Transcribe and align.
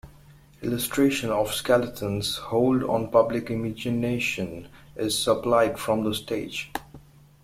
Illustration 0.63 1.29
of 1.29 1.53
Skelton's 1.53 2.37
hold 2.37 2.81
on 2.81 3.11
public 3.11 3.51
imagination 3.51 4.67
is 4.95 5.15
supplied 5.19 5.77
from 5.77 6.03
the 6.03 6.15
stage. 6.15 6.71